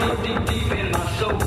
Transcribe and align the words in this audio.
deep, 0.00 0.46
deep 0.46 0.72
in 0.72 0.92
my 0.92 1.06
soul. 1.18 1.38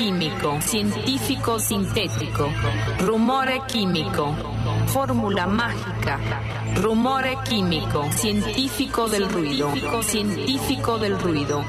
Químico, 0.00 0.58
científico 0.62 1.58
sintético. 1.58 2.48
Rumore 3.00 3.60
químico. 3.68 4.34
Fórmula 4.86 5.46
mágica. 5.46 6.18
Rumore 6.76 7.36
químico, 7.44 8.10
científico 8.10 9.08
del 9.08 9.28
ruido. 9.28 9.70
Científico 10.02 10.96
del 10.96 11.20
ruido. 11.20 11.62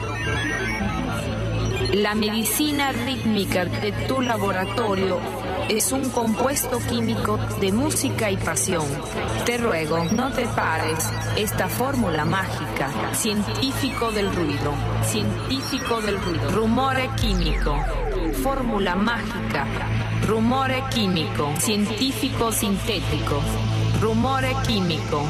La 1.93 2.15
medicina 2.15 2.93
rítmica 2.93 3.65
de 3.65 3.91
tu 4.07 4.21
laboratorio 4.21 5.19
es 5.67 5.91
un 5.91 6.09
compuesto 6.09 6.79
químico 6.79 7.37
de 7.59 7.71
música 7.73 8.31
y 8.31 8.37
pasión. 8.37 8.85
Te 9.45 9.57
ruego, 9.57 10.05
no 10.15 10.31
te 10.31 10.45
pares. 10.47 11.09
Esta 11.35 11.67
fórmula 11.67 12.23
mágica, 12.23 12.89
científico 13.13 14.11
del 14.11 14.33
ruido, 14.33 14.73
científico 15.03 16.01
del 16.01 16.17
ruido, 16.21 16.49
rumore 16.51 17.09
químico, 17.19 17.75
fórmula 18.33 18.95
mágica, 18.95 19.67
rumore 20.27 20.83
químico, 20.93 21.53
científico 21.59 22.51
sintético, 22.51 23.41
rumore 24.01 24.55
químico, 24.65 25.21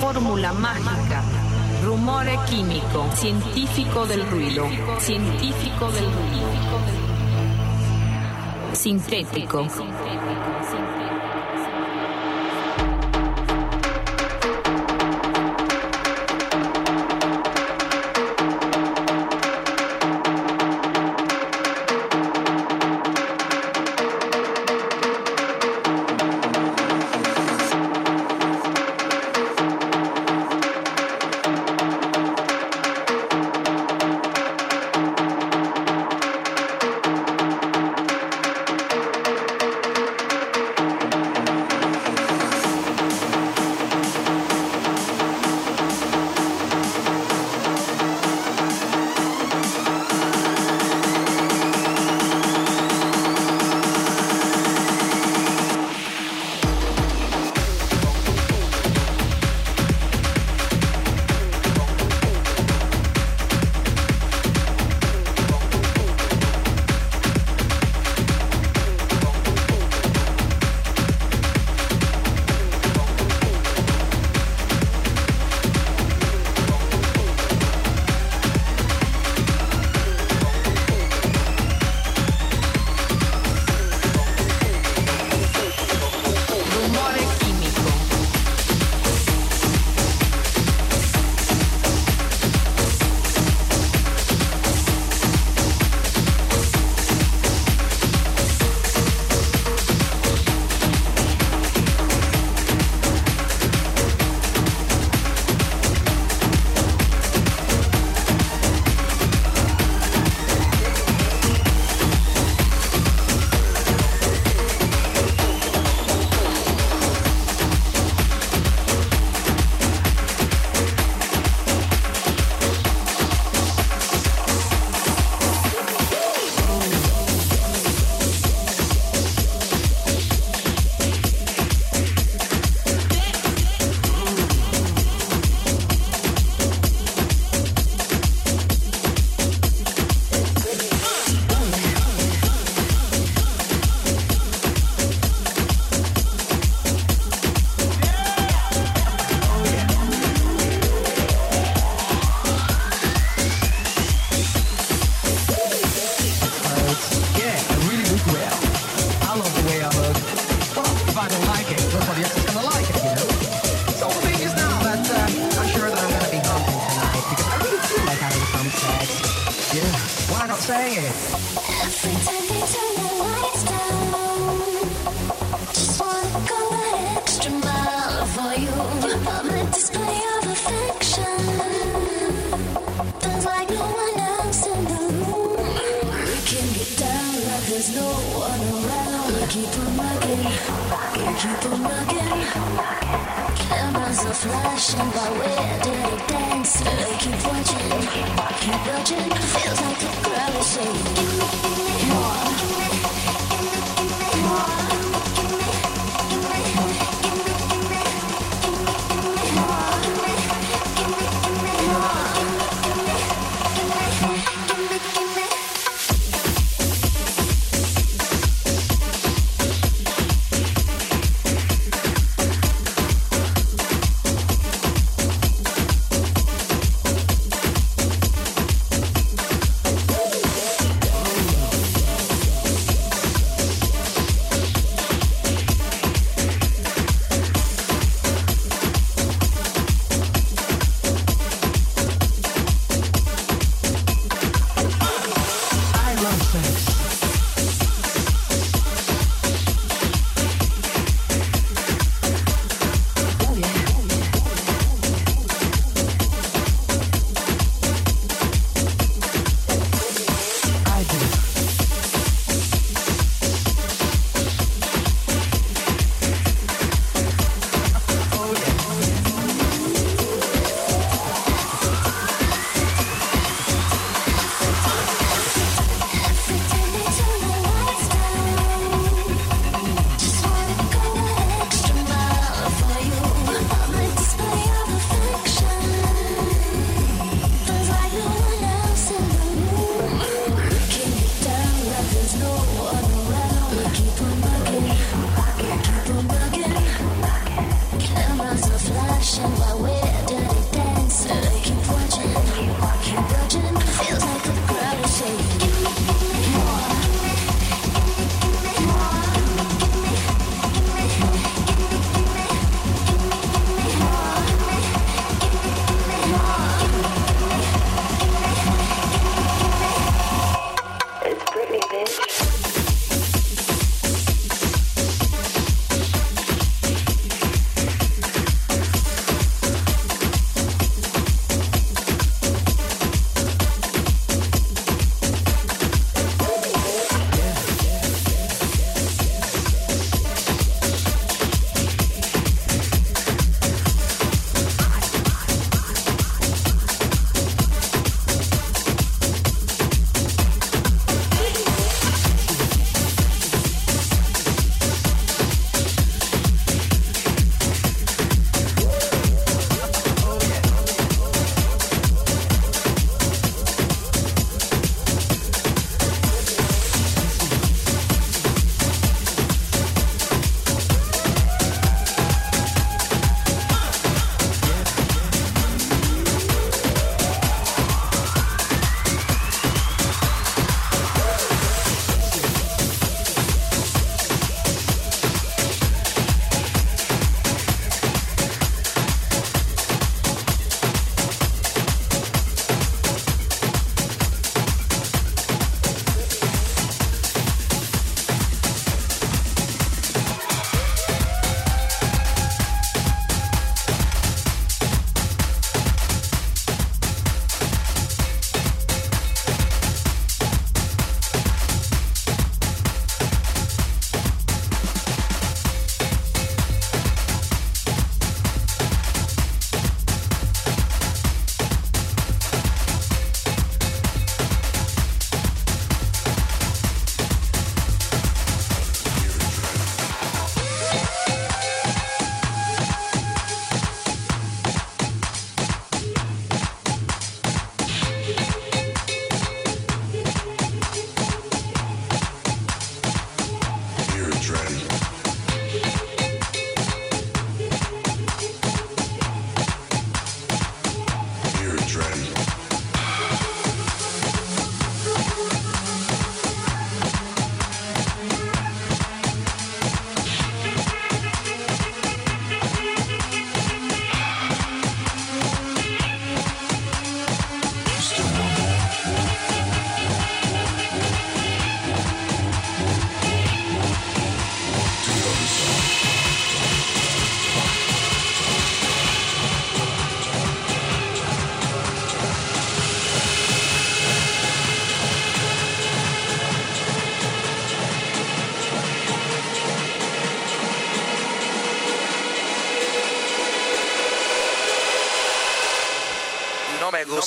fórmula 0.00 0.52
mágica. 0.52 1.22
Rumore 1.84 2.38
químico, 2.48 3.10
científico 3.16 4.06
del 4.06 4.24
ruido, 4.30 4.68
científico 5.00 5.90
del 5.90 6.04
ruido 6.04 7.02
sintético. 8.72 9.66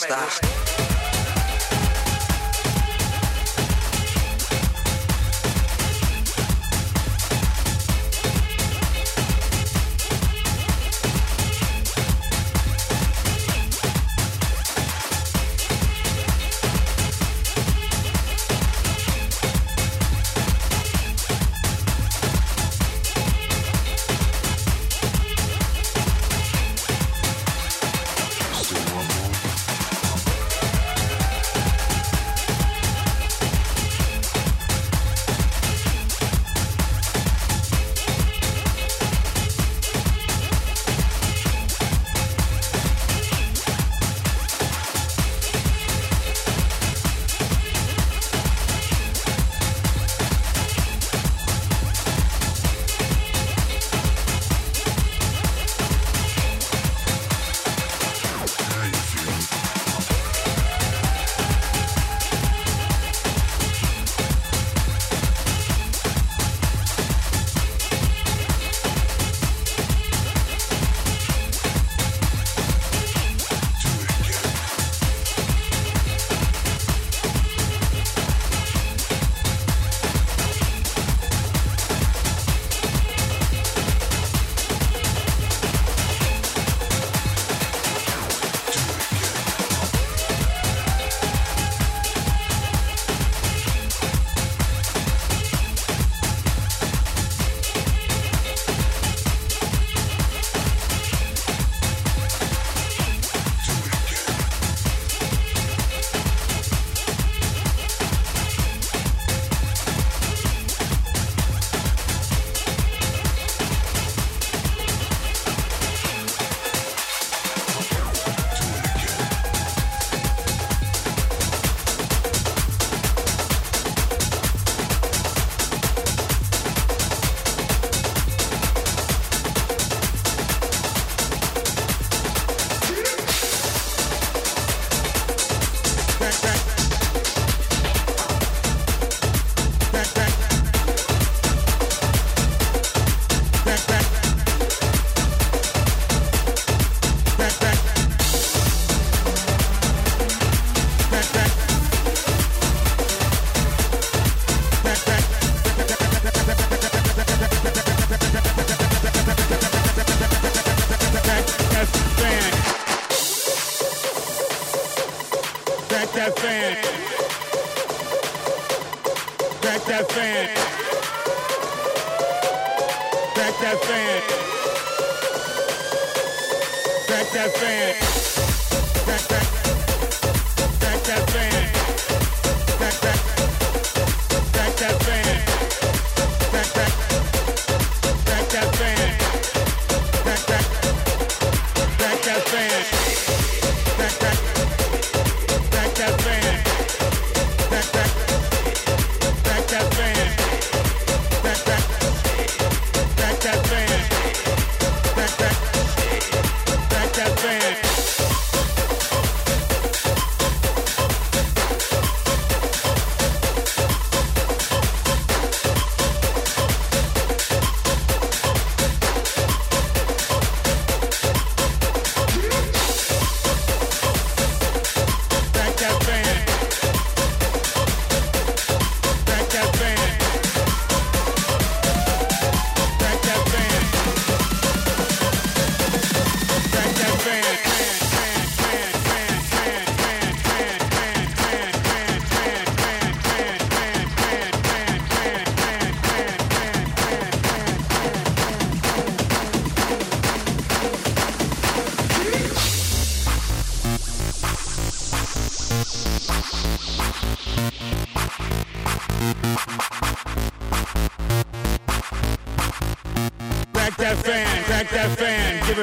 No 0.04 0.55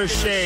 Ricochet. 0.03 0.42